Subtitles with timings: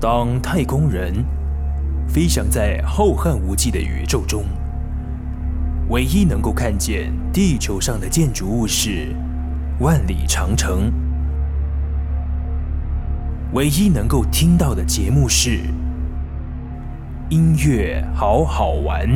[0.00, 1.12] 当太空人
[2.08, 4.44] 飞翔在浩瀚无际的宇宙中，
[5.90, 9.14] 唯一能够看见地球上的建筑物是
[9.80, 10.90] 万里长城，
[13.52, 15.60] 唯一能够听到的节目是
[17.28, 19.06] 音乐好好玩。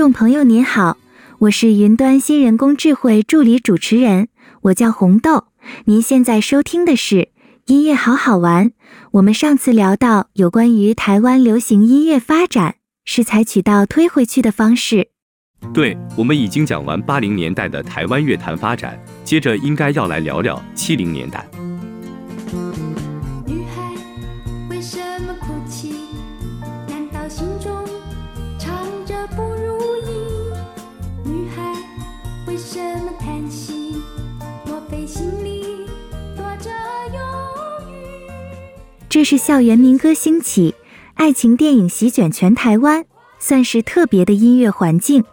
[0.00, 0.96] 众朋友您好，
[1.40, 4.28] 我是云端新人工智慧助理主持人，
[4.62, 5.48] 我叫红豆。
[5.84, 7.28] 您现在收听的是
[7.66, 8.70] 音乐好好玩。
[9.10, 15.08] 我们上次聊到有关于台湾流行音乐发展是采取到推回去的方式。
[15.74, 21.46] 对，我们已经讲完八零年代的台湾乐坛发展，接着应该要来聊聊七零年代。
[39.08, 40.72] 这是校园民歌兴起，
[41.14, 43.04] 爱情电影席卷全台湾，
[43.40, 45.24] 算是特别的音乐环境。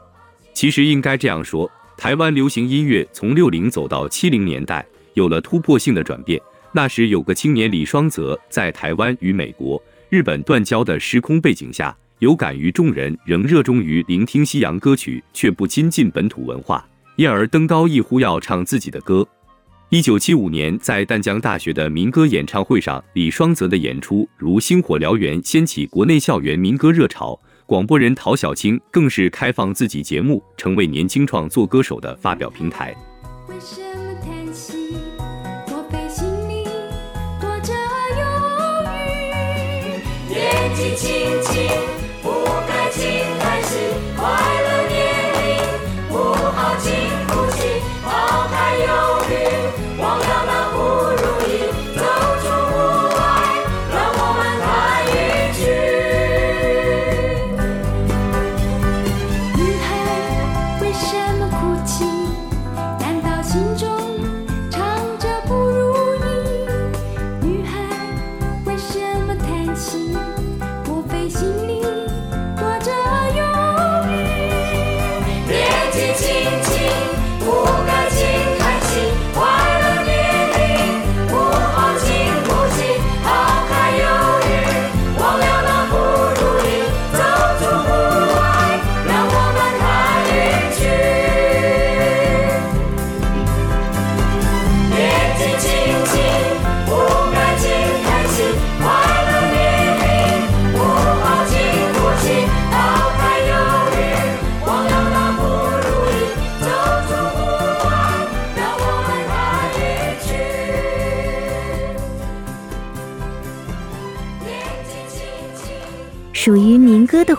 [0.56, 4.84] 其实应该这样说，台湾流行音乐从六零走到七零年代，
[5.14, 6.42] 有了突破性的转变。
[6.72, 9.80] 那时有个青年李双泽，在台湾与美国、
[10.10, 16.84] 日本断交的时空背景下，有感于众人仍热衷于聆听西洋歌曲，却不亲近本土文化，
[17.18, 19.28] 因而登高一呼要唱自己的歌。
[19.90, 27.40] 一九七五年，在淡江大学的民歌演唱会上，李双泽的演出如星火燎原，掀起国内校园民歌热潮。
[27.66, 32.96] 广播人陶小青更是开放自己节目，成为年轻创作歌手的发表平台。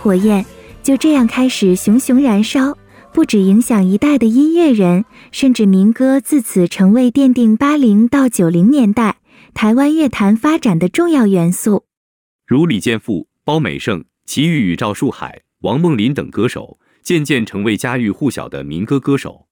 [0.09, 0.43] 火焰
[0.83, 2.79] 就这样开始熊熊燃烧，
[3.13, 9.19] 不止影响一代的音乐人，甚至民歌自此成为奠定八零到九零年代
[9.53, 11.85] 台湾乐坛发展的重要元素。
[12.47, 19.47] 如李健富、包美胜、齐豫与赵树海、王梦麟等歌手，渐渐成为家喻户晓的民歌歌手。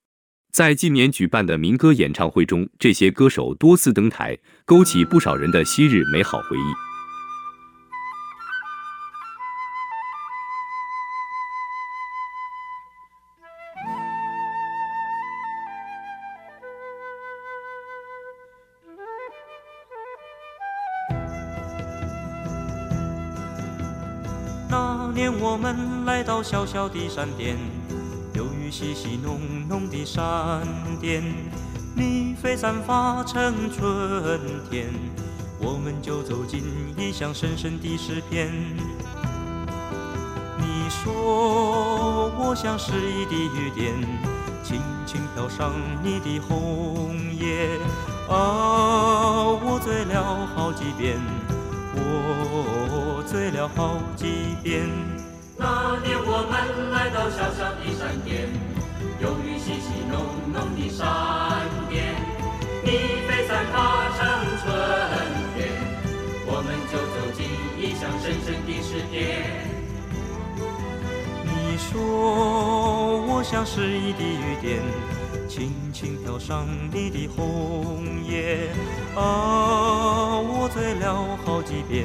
[0.50, 6.85] 在近年举办的民歌演唱会中，这些歌手多次登台，勾起不少人的昔日美好回忆。
[26.42, 27.56] 小小的山巅，
[28.34, 30.22] 有雨细细浓浓的闪
[31.00, 31.22] 电，
[31.94, 34.40] 你飞散发成春
[34.70, 34.88] 天，
[35.58, 36.62] 我们就走进
[36.96, 38.52] 异乡深深的诗篇。
[40.58, 43.94] 你说我像诗意的雨点，
[44.62, 45.72] 轻轻飘上
[46.02, 47.78] 你的红叶，
[48.28, 51.18] 啊，我醉了好几遍。
[51.98, 54.86] 我醉了好几遍。
[55.58, 58.48] 那年我们来到小小的山巅，
[59.20, 60.14] 有雨淅淅浓
[60.52, 61.04] 浓的山
[61.88, 62.14] 巅，
[62.84, 62.90] 你
[63.26, 63.74] 飞散发
[64.16, 64.18] 成
[64.60, 64.64] 春
[65.56, 65.72] 天，
[66.46, 67.48] 我们就走进
[67.80, 69.16] 异乡深深的诗篇。
[71.44, 74.82] 你说我像诗意的雨点，
[75.48, 78.68] 轻轻飘上你的红叶，
[79.14, 82.04] 啊，我醉了好几遍，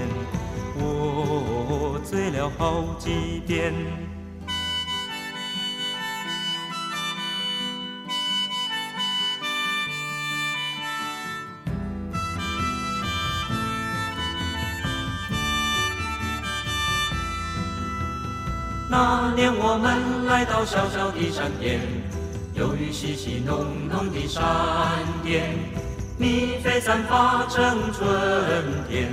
[0.81, 3.73] 我醉了好几遍。
[18.89, 21.79] 那年我们来到小小的山巅，
[22.53, 24.43] 有雨淅淅浓浓的山
[25.23, 25.57] 巅，
[26.17, 28.05] 你飞散发成春
[28.89, 29.07] 天，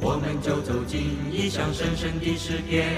[0.00, 2.88] 我们就走进异乡深深的诗篇。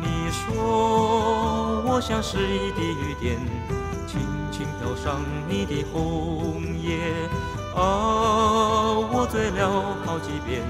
[0.00, 3.36] 你说我像诗意的雨点，
[4.06, 4.20] 轻
[4.50, 6.98] 轻飘上你的红叶，
[7.76, 7.78] 啊，
[9.12, 10.62] 我醉了好几遍。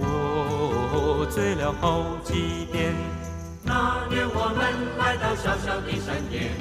[0.00, 2.94] 我醉了好几遍。
[3.62, 4.60] 那年我们
[4.98, 6.52] 来到小小的山巅，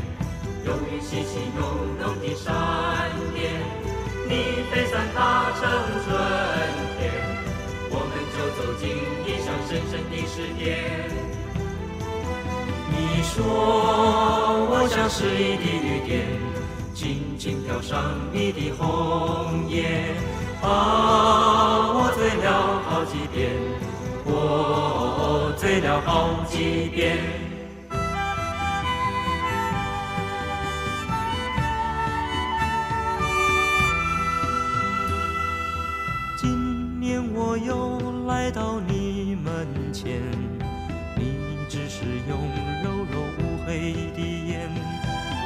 [0.66, 1.62] 有雨淅淅浓
[2.00, 2.54] 浓的山
[3.34, 3.52] 巅，
[4.30, 5.62] 你飞散发成
[6.06, 6.08] 春，
[8.56, 8.90] 走进
[9.26, 10.62] 异乡深深的诗篇。
[12.90, 13.34] 你说
[14.70, 16.12] 我像诗意的雨点，
[16.94, 17.92] 轻轻飘上
[18.32, 20.16] 你的红叶，
[20.62, 22.48] 啊，我醉了
[22.88, 23.52] 好几遍。
[24.26, 27.18] 我醉了好几遍。
[36.38, 40.22] 今年我又来到你门前，
[41.18, 41.36] 你
[41.68, 42.38] 只是用
[42.84, 44.70] 柔柔乌黑的眼，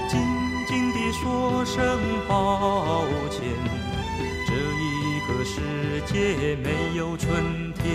[0.07, 0.19] 静
[0.67, 3.41] 静地说声抱歉。
[4.45, 5.59] 这一个世
[6.05, 7.85] 界没有春天。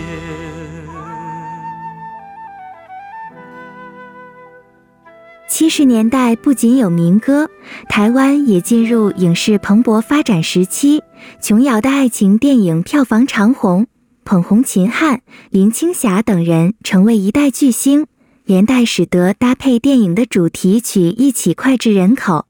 [5.47, 7.49] 七十年代不仅有民歌，
[7.87, 11.03] 台湾也进入影视蓬勃发展时期。
[11.39, 13.87] 琼瑶的爱情电影票房长虹，
[14.23, 18.07] 捧红秦汉、林青霞等人成为一代巨星，
[18.45, 22.47] 连带使得搭配电影的主题曲一起脍炙人口。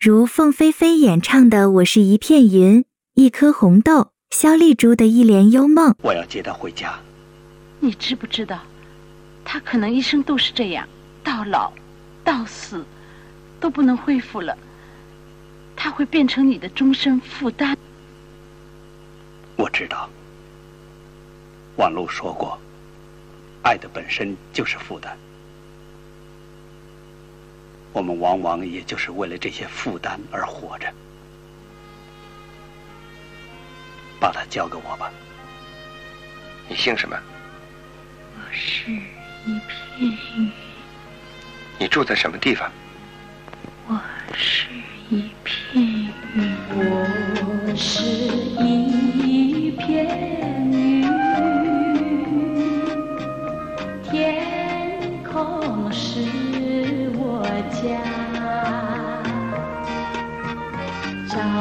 [0.00, 2.82] 如凤飞飞演唱的《我是一片云》，
[3.14, 5.94] 一颗红豆；肖丽珠的一帘幽梦。
[6.02, 6.98] 我要接她回家。
[7.80, 8.60] 你知不知道，
[9.44, 10.86] 她可能一生都是这样，
[11.22, 11.72] 到老。
[12.24, 12.82] 到死
[13.60, 14.56] 都不能恢复了，
[15.76, 17.76] 他会变成你的终身负担。
[19.56, 20.08] 我知道，
[21.76, 22.58] 网络说过，
[23.62, 25.16] 爱的本身就是负担，
[27.92, 30.92] 我们往往也就是为了这些负担而活着。
[34.20, 35.10] 把它交给我吧。
[36.68, 37.18] 你姓什么？
[38.36, 40.50] 我是一片云。
[41.78, 42.70] 你住在什么地方？
[43.86, 44.00] 我
[44.32, 44.68] 是
[45.10, 45.84] 一片
[46.34, 48.02] 云，我是
[48.64, 50.43] 一片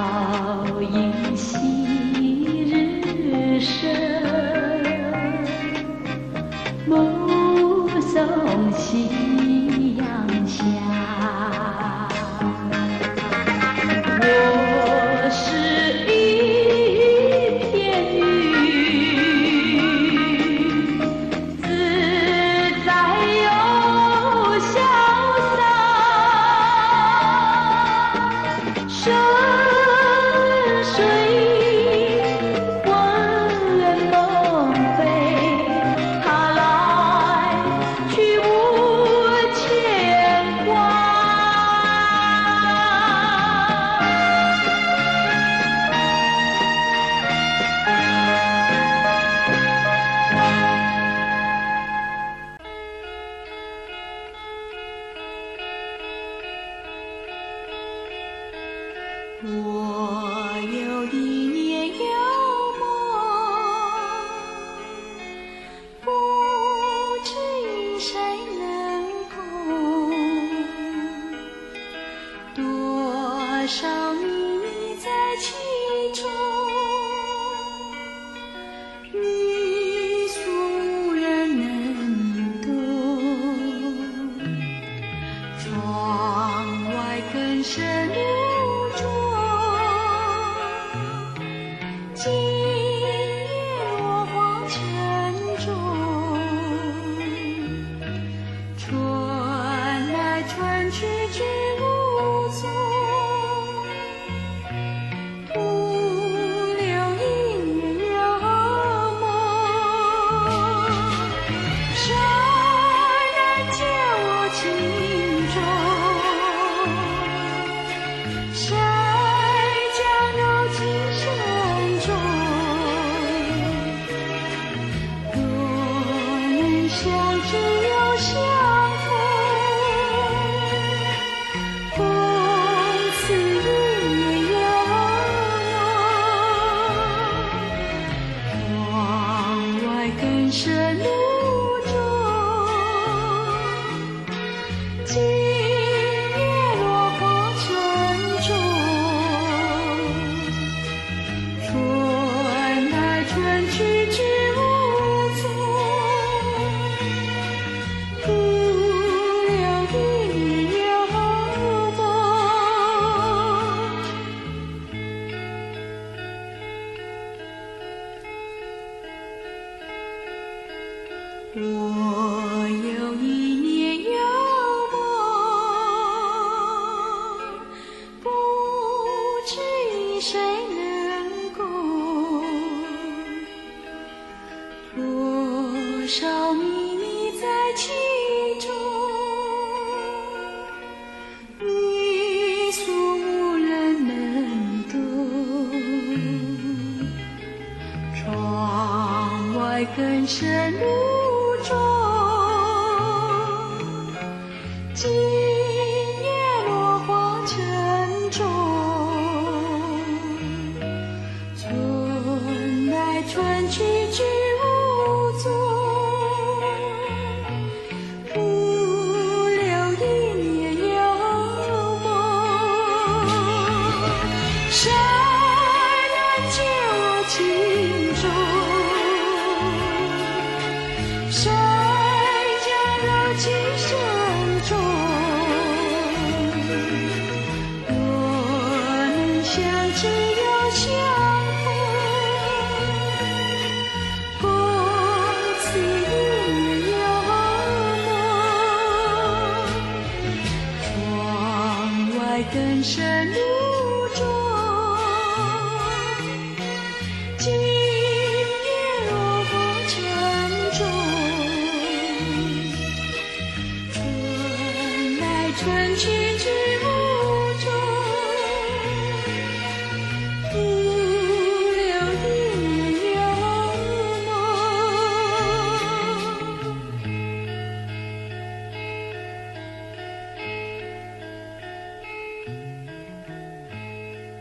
[0.04, 4.13] 朝阴夕日升，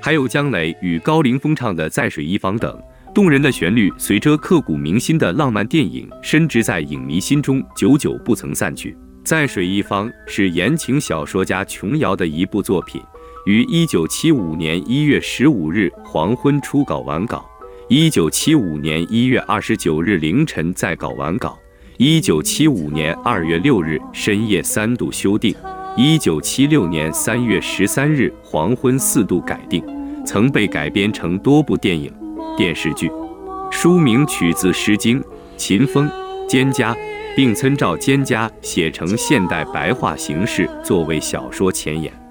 [0.04, 2.76] 还有姜磊与高凌风唱的《在水一方》等
[3.14, 8.92] 动人的旋律，随着刻骨铭心的浪漫电影，深植在影迷心中，久久不曾散去。
[9.24, 13.00] 《在水一方》是言情小说家琼瑶的一部作品，
[13.46, 17.48] 于一九七五年一月十五日黄昏初稿完稿，
[17.88, 21.56] 一九七五年一月二十九日凌晨再稿完稿，
[21.98, 25.54] 一九七五年二月六日深夜三度修订。
[25.96, 29.84] 一九七六年三月十三日黄昏四度改定，
[30.26, 32.12] 曾被改编成多部电影、
[32.56, 33.10] 电视剧。
[33.70, 35.20] 书名取自《诗经》，
[35.56, 36.10] 秦风、
[36.48, 36.96] 蒹葭，
[37.36, 42.21] 并参照蒹葭写成现代白话形式作为小说前言。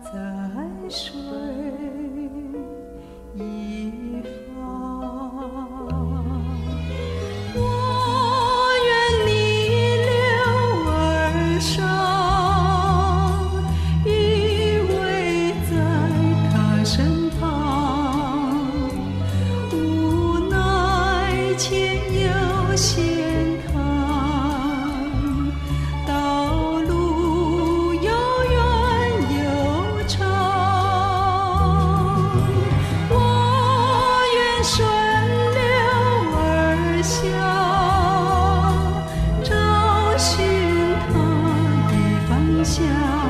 [42.64, 43.21] 想。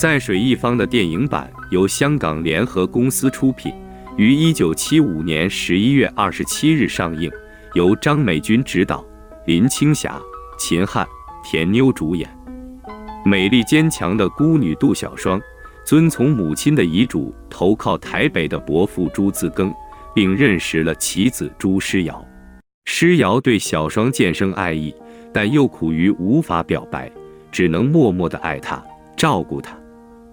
[0.00, 3.70] 在水一方的电影版由香港联合公司出品，
[4.16, 7.30] 于一九七五年十一月二十七日上映，
[7.74, 9.04] 由张美君执导，
[9.44, 10.18] 林青霞、
[10.58, 11.06] 秦汉、
[11.44, 12.26] 田妞主演。
[13.26, 15.38] 美丽坚强的孤女杜小双，
[15.84, 19.70] 遵从母亲的遗嘱，投靠台北的伯父朱自庚，
[20.14, 22.26] 并认识了其子朱师尧。
[22.86, 24.94] 师尧对小双渐生爱意，
[25.30, 27.12] 但又苦于无法表白，
[27.52, 28.82] 只能默默地爱她，
[29.14, 29.78] 照顾她。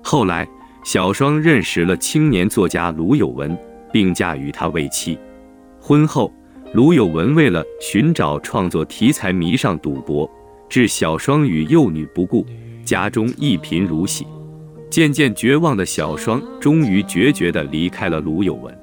[0.04, 0.48] 后来，
[0.84, 3.58] 小双认识了青年作家卢有文，
[3.92, 5.18] 并嫁与他为妻。
[5.80, 6.32] 婚后，
[6.74, 10.30] 卢有文为了寻找创作题材，迷上赌博，
[10.70, 12.46] 置小双与幼女不顾，
[12.86, 14.26] 家中一贫如洗。
[14.90, 18.74] 渐渐绝望的小双，终于决绝地离开了卢有文。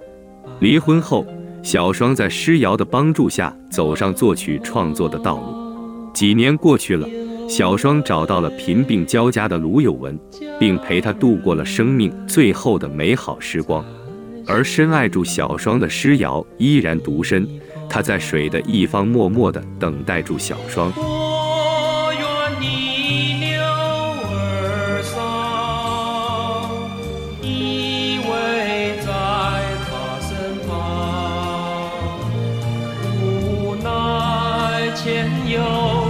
[0.60, 1.26] 离婚后，
[1.62, 6.12] 小双在师尧的帮助下，走上作曲创作的道路。
[6.12, 7.08] 几年过去了，
[7.48, 10.18] 小双找到了贫病交加的卢有文，
[10.58, 13.84] 并陪他度过了生命最后的美好时光。
[14.46, 17.48] 而深爱住小双的师尧依然独身，
[17.88, 20.92] 他在水的一方默默地等待住小双。
[35.40, 36.03] 民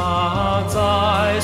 [0.00, 1.38] 啊，在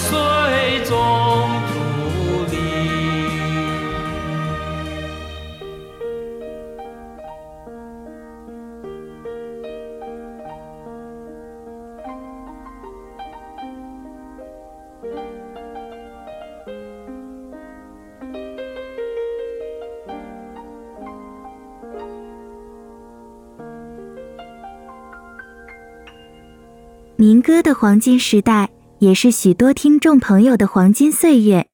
[27.78, 31.68] 黄金时代，也是许多听众朋友的黄金岁月。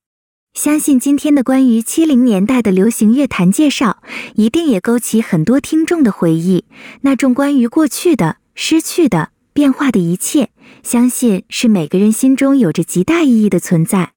[0.53, 4.03] 相信今天的关于七零年代的流行乐坛介绍，
[4.35, 6.65] 一定也勾起很多听众的回忆。
[7.03, 10.51] 那种关于过去的、失去的、变化的一切，
[10.83, 14.15] 相信是每个人心中有着极大意义的存在。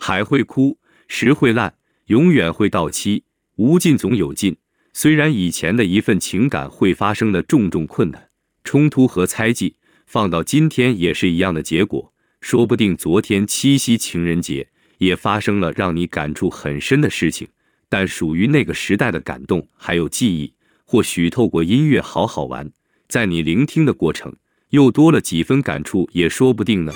[0.00, 1.74] 海会枯，石会烂，
[2.06, 3.22] 永远会到期，
[3.54, 4.56] 无尽总有尽。
[4.92, 8.30] 虽然以前的一份情感会发生的种种困难、
[8.64, 9.76] 冲突和猜忌。
[10.10, 14.66] 放到今天也是一样的结果，说不定昨天七夕情人节
[14.98, 17.46] 也发生了让你感触很深的事情，
[17.88, 20.52] 但属于那个时代的感动还有记忆，
[20.84, 22.72] 或许透过音乐好好玩，
[23.06, 24.34] 在你聆听的过程
[24.70, 26.92] 又多了几分感触，也说不定呢。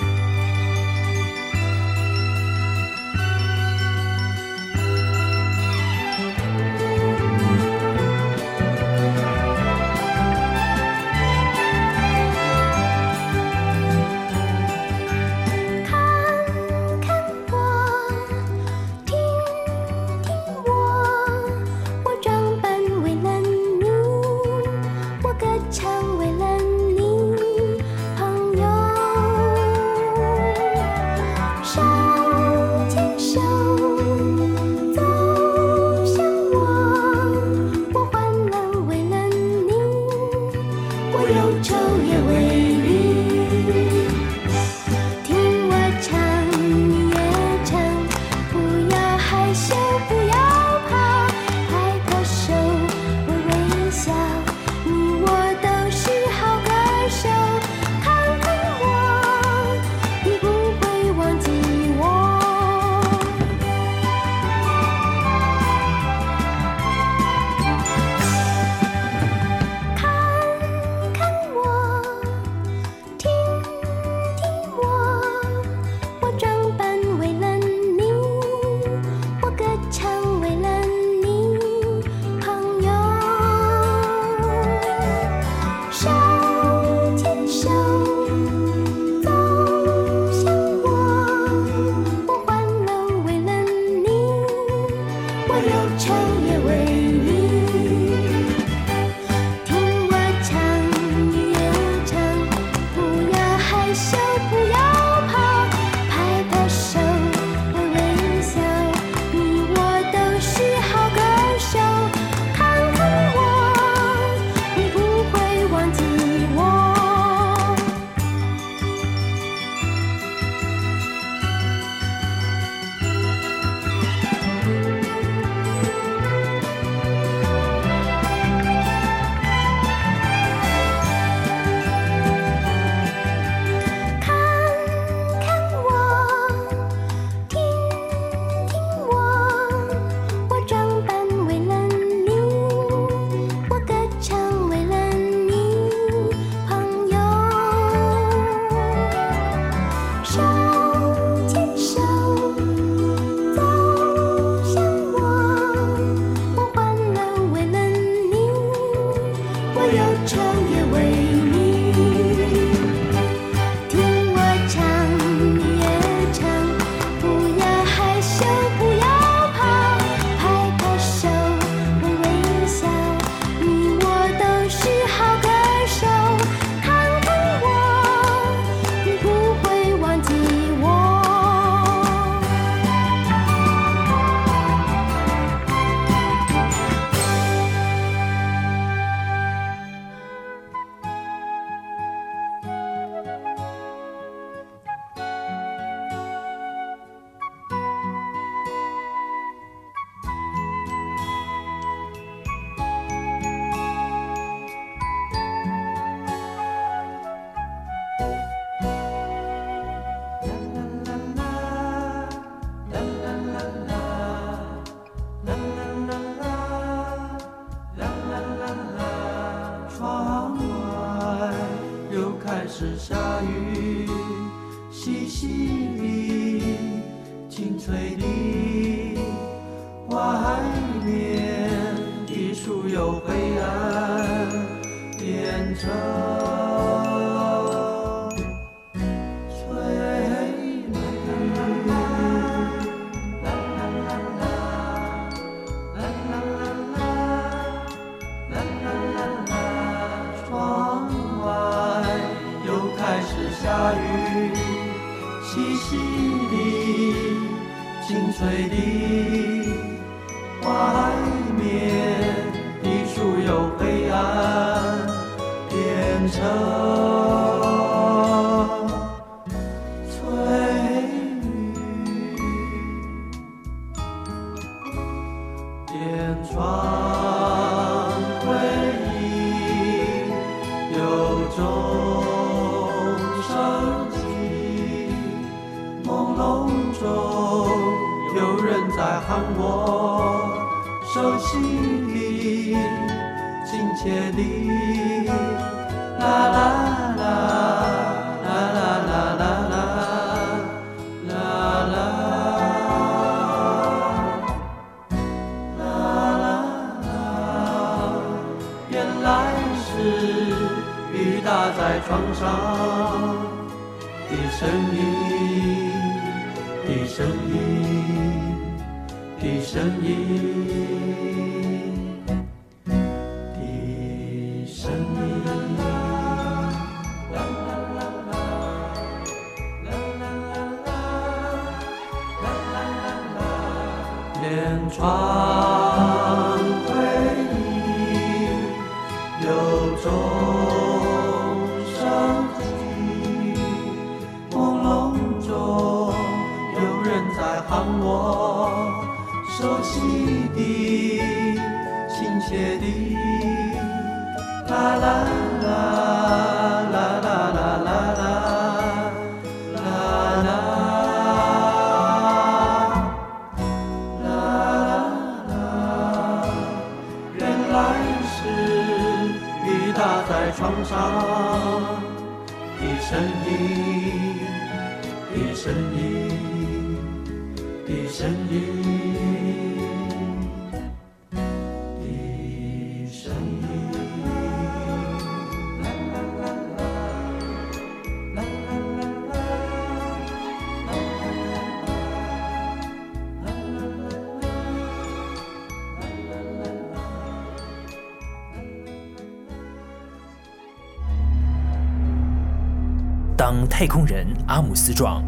[404.55, 405.21] 阿姆斯壮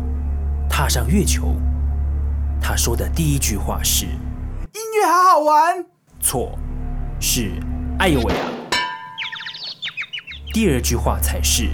[0.69, 1.53] 踏上月球，
[2.61, 4.05] 他说的第一句话是
[4.71, 5.85] ：“音乐好好玩。”
[6.21, 6.57] 错，
[7.19, 7.51] 是
[7.99, 8.47] “哎呦喂啊”。
[10.53, 11.67] 第二句话才是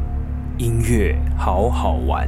[0.56, 2.26] “音乐好好玩”。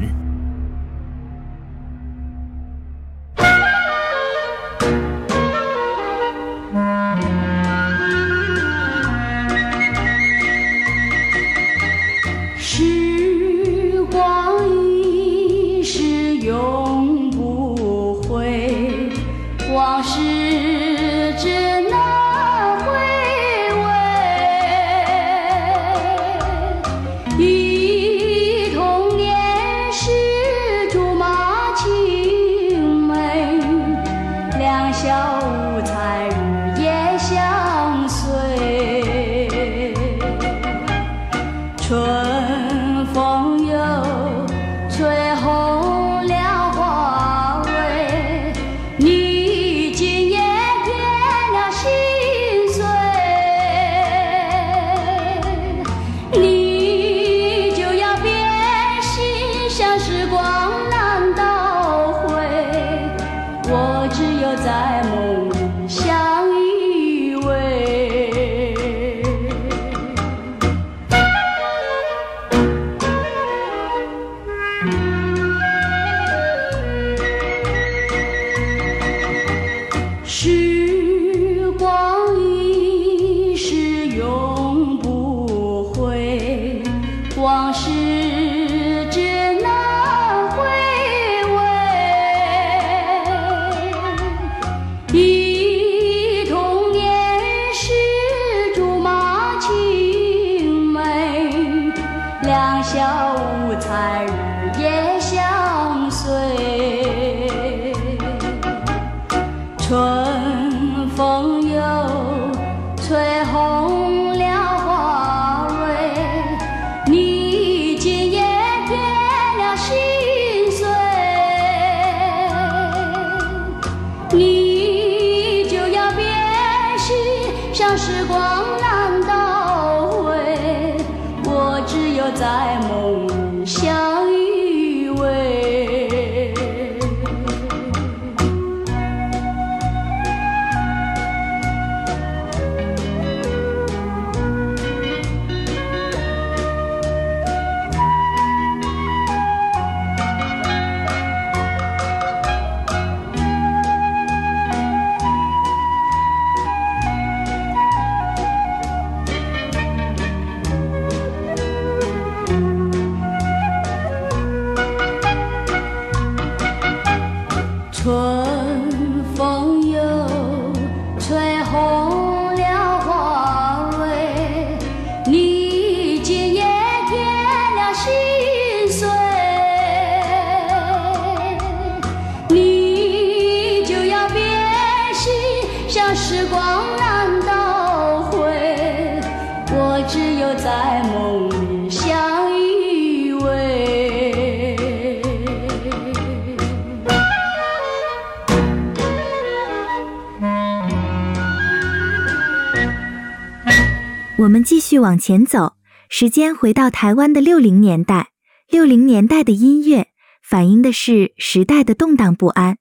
[204.99, 205.75] 往前走，
[206.09, 208.29] 时间回到台湾的六零年代。
[208.69, 210.09] 六零年代的音乐
[210.43, 212.79] 反映的是时代的动荡不安。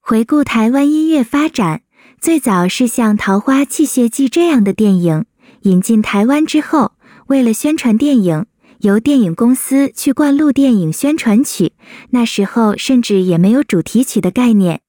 [0.00, 1.82] 回顾台湾音乐发展，
[2.20, 5.24] 最早是像《桃花泣血记》这样的电影
[5.62, 6.92] 引进台湾之后，
[7.26, 8.46] 为了宣传电影，
[8.78, 11.72] 由电影公司去灌录电影宣传曲。
[12.10, 14.82] 那时候甚至也没有主题曲的概念。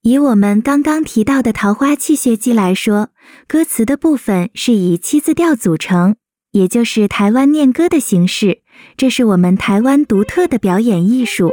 [0.00, 3.08] 以我们刚刚提到的《桃花泣血记》来说，
[3.46, 6.16] 歌词的部分是以七字调组成，
[6.52, 8.62] 也就是台湾念歌的形式，
[8.96, 11.50] 这是我们台湾独特的表演艺术。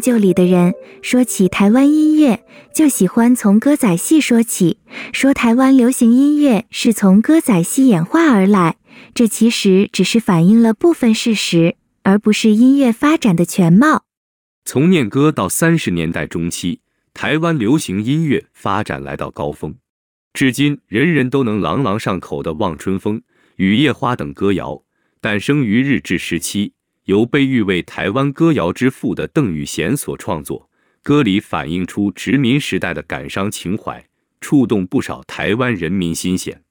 [0.00, 2.44] 旧里的人说起台湾音乐，
[2.74, 4.78] 就喜欢从歌仔戏说起，
[5.12, 8.76] 说台湾流行音乐是从歌仔戏演化而来。
[9.14, 14.04] 这其实只是反映了部分事实，而不是音乐发展的全貌。
[14.64, 16.80] 从念歌到三十年代中期，
[17.14, 19.74] 台湾流行音乐发展来到高峰，
[20.32, 23.16] 至今人人都能朗朗上口的《望春风》
[23.56, 24.82] 《雨夜花》等歌谣，
[25.20, 26.74] 诞生于日治时期。
[27.10, 30.70] 由被誉为台湾歌谣之父的邓雨贤所创作，
[31.02, 34.06] 歌里反映出殖民时代的感伤情怀，
[34.40, 36.62] 触动不少台湾人民心弦。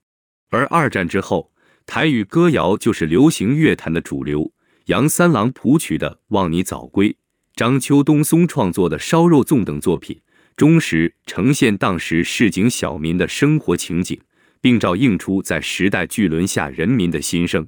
[0.50, 1.52] 而二战之后，
[1.86, 4.50] 台语歌谣就是流行乐坛的主流。
[4.86, 7.10] 杨三郎谱曲的《望你早归》，
[7.54, 10.22] 张秋东松创作的《烧肉粽》等作品，
[10.56, 14.18] 忠实呈现当时市井小民的生活情景，
[14.62, 17.68] 并照映出在时代巨轮下人民的心声。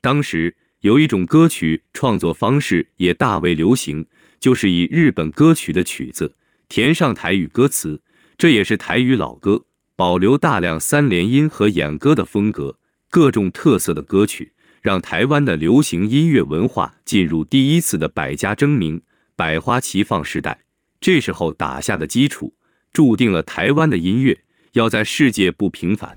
[0.00, 0.56] 当时。
[0.84, 4.04] 有一种歌曲创作方式也大为流行，
[4.38, 6.36] 就是以日本歌曲的曲子
[6.68, 8.02] 填上台语歌词，
[8.36, 9.64] 这也是台语老歌，
[9.96, 12.76] 保留大量三连音和演歌的风格，
[13.08, 19.00] 各种特色的歌曲，让台湾的流行音乐文化进入第一次的百家争鸣、
[19.34, 20.66] 百花齐放时代。
[21.00, 22.52] 这时候打下的基础，
[22.92, 24.38] 注定了台湾的音乐
[24.72, 26.14] 要在世界不平凡。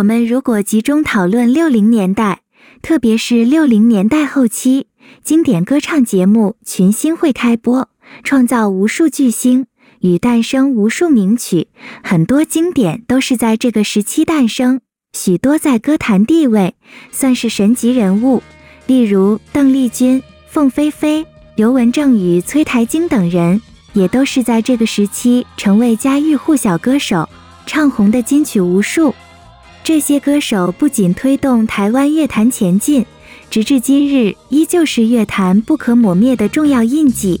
[0.00, 2.40] 我们如果集中讨论六零年代，
[2.80, 4.86] 特别是六零年代后期，
[5.22, 7.86] 经典歌唱节目群星会开播，
[8.24, 9.66] 创造无数巨星
[10.00, 11.68] 与诞生无数名曲，
[12.02, 14.80] 很多经典都是在这个时期诞生，
[15.12, 16.76] 许多在歌坛地位
[17.12, 18.42] 算是神级人物，
[18.86, 21.26] 例如邓丽君、凤飞飞、
[21.56, 23.60] 刘文正与崔苔菁等人，
[23.92, 27.28] 也都是在这个时期成为家喻户晓歌手，
[27.66, 29.14] 唱红的金曲无数。
[29.82, 33.04] 这些歌手不仅推动台湾乐坛前进，
[33.50, 37.40] 直至今日依旧是乐坛不可磨灭的重要印记。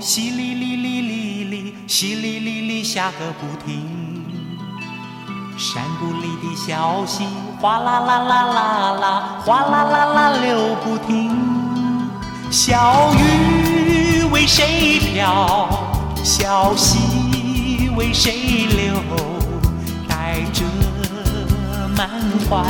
[0.00, 4.24] 淅沥沥沥沥沥，淅沥沥沥下个不停。
[5.58, 7.26] 山谷里的小溪
[7.60, 11.36] 哗啦啦啦啦啦，哗啦啦啦流不停。
[12.48, 15.68] 小雨为谁飘？
[16.22, 19.02] 小溪为谁流？
[20.08, 20.64] 带着
[21.96, 22.08] 满
[22.48, 22.62] 怀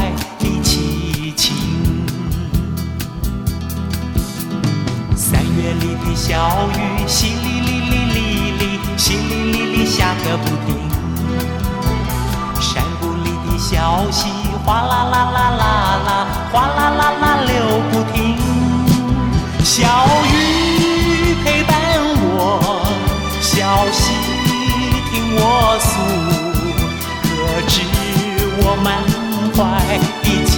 [5.75, 8.17] 里的小雨淅沥沥沥沥
[8.59, 8.63] 沥，
[8.97, 10.69] 淅沥沥沥下个不停。
[12.61, 14.29] 山谷里的小溪
[14.65, 15.63] 哗啦啦啦啦
[16.07, 16.09] 啦，
[16.53, 17.53] 哗啦啦啦流
[17.91, 18.17] 不停。
[19.65, 19.87] 小
[20.27, 20.35] 雨
[21.45, 21.71] 陪伴
[22.37, 22.39] 我，
[23.41, 24.03] 小溪
[25.11, 25.43] 听我
[25.81, 25.91] 诉，
[27.23, 27.29] 可
[27.69, 27.75] 知
[28.61, 28.87] 我满
[29.55, 29.59] 怀
[30.23, 30.51] 的寂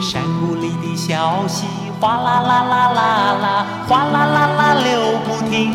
[0.00, 1.66] 山谷里的小溪
[2.00, 5.74] 哗啦啦啦啦啦，哗啦啦啦流不停。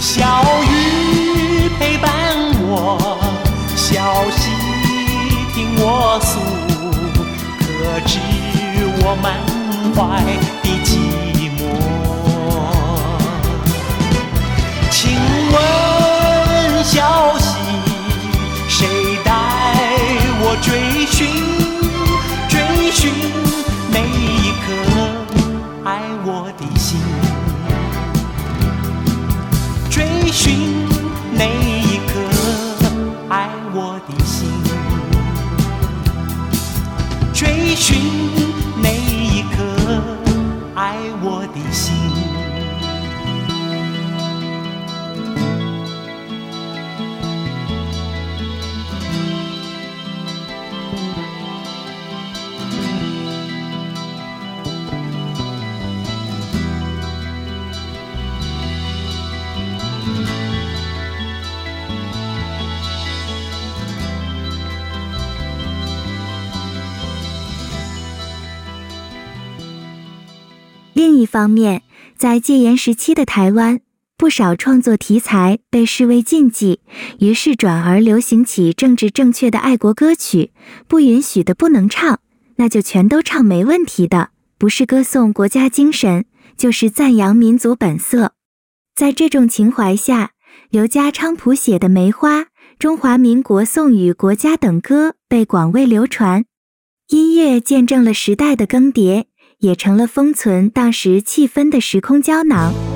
[0.00, 0.22] 小
[0.62, 2.10] 雨陪伴
[2.60, 3.18] 我，
[3.74, 3.90] 小
[4.30, 4.50] 溪
[5.52, 6.38] 听我诉，
[7.58, 8.20] 可知
[9.00, 9.34] 我满
[9.96, 10.22] 怀
[10.62, 10.88] 的寂
[11.58, 11.60] 寞。
[14.90, 15.00] 请
[15.52, 17.58] 问小溪，
[18.68, 18.86] 谁
[19.24, 19.30] 带
[20.40, 21.51] 我追寻，
[23.02, 23.10] 寻
[23.90, 24.66] 每一颗
[25.82, 27.00] 爱我的心？
[29.90, 30.86] 追寻
[31.36, 31.71] 每
[71.32, 71.82] 方面，
[72.14, 73.80] 在戒严时期的台湾，
[74.18, 76.80] 不少创作题材被视为禁忌，
[77.20, 80.52] 于是转而流行起政治正确的爱国歌曲，
[80.86, 82.20] 不允许的不能唱，
[82.56, 84.28] 那就全都唱没问题的，
[84.58, 88.34] 不是歌颂国家精神，就是赞扬民族本色。
[88.94, 90.32] 在这种情怀下，
[90.68, 92.40] 刘家昌谱写的《梅花》
[92.78, 96.44] 《中华民国颂与国家》等歌被广为流传，
[97.08, 99.24] 音乐见证了时代的更迭。
[99.62, 102.91] 也成了封存当时气氛的时空胶囊。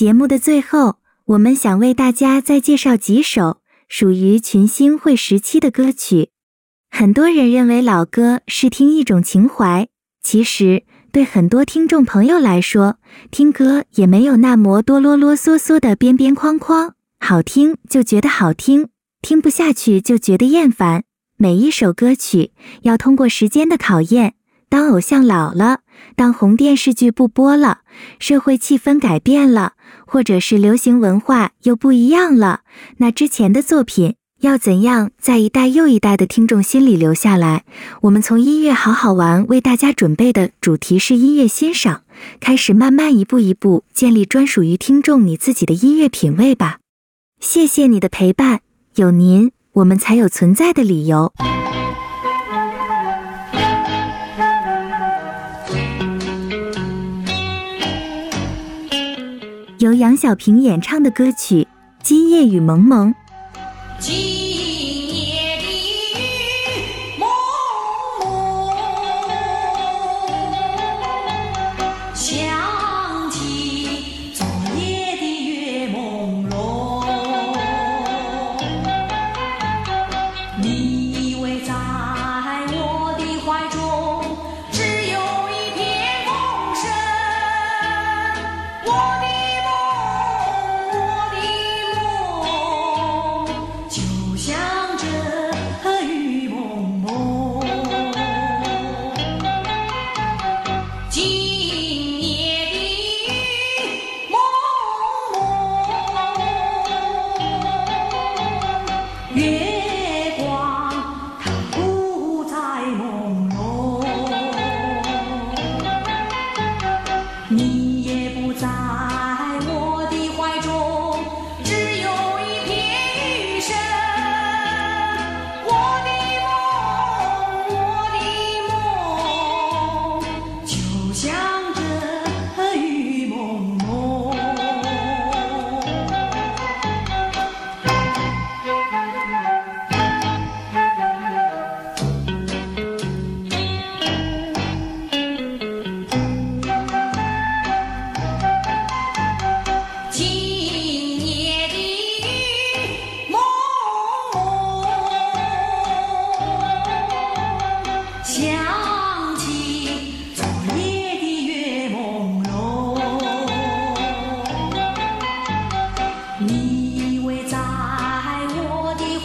[0.00, 0.96] 节目的最后，
[1.26, 6.30] 我们想为大家再介绍几首属于群星会时期的歌曲。
[6.90, 9.88] 很多人认为老歌是听一种情怀，
[10.22, 12.96] 其实对很多听众朋友来说，
[13.30, 18.88] 听歌也没有那么多啰啰嗦嗦的边边框框，好听就觉得好听，
[19.20, 21.04] 听不下去就觉得厌烦。
[21.36, 22.52] 每一首歌曲
[22.84, 24.32] 要通过时间的考验，
[24.70, 25.80] 当偶像老了，
[26.14, 27.80] 当红电视剧不播了，
[28.20, 29.72] 社会气氛改变了，
[30.06, 32.60] 或者是流行文化又不一样了，
[32.98, 37.64] 那之前的作品要怎样在一代又一代的听众心里留下来？
[38.02, 42.02] 我们从音乐好好玩为大家准备的主题是音乐欣赏，
[42.38, 46.78] 开始慢慢一步一步建立专属于听众你自己的音乐品味吧。
[47.40, 48.60] 谢谢你的陪伴，
[48.94, 51.32] 有您，我们才有存在的理由。
[59.80, 61.62] 由杨小平演唱的歌曲
[62.02, 63.14] 《今夜雨蒙蒙》。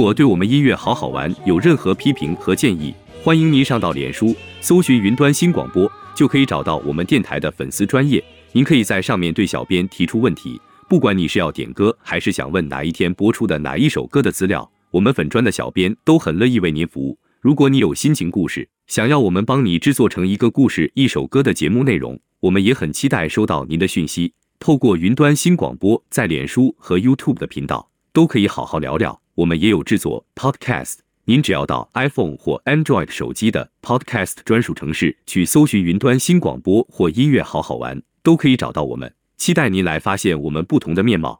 [0.00, 8.24] 如果对我们音乐好好玩有任何批评和建议，欢迎您上到脸书搜寻云端新广播，就可以找到我们电台的粉丝专业。
[8.52, 14.66] 您可以在上面对小编提出问题，不管你是要点歌，还是想问哪一天播出的哪一首歌的资料。
[14.90, 17.18] 我们粉专的小编都很乐意为您服务。
[17.38, 24.32] 如果你有心情故事，想要我们帮你制作成一个故事、一首歌的节目内容，我们也很期待收到您的讯息。
[24.58, 29.19] 透过云端新广播，在脸书和 YouTube 的频道都可以好好聊聊。
[29.40, 39.14] 我们也有制作 Podcast，您只要到 iPhone 或 Android 手机的 Podcast 专属城市去搜寻云端新广播或音乐好好玩，都可以找到我们。
[39.38, 41.38] 期待您来发现我们不同的面貌。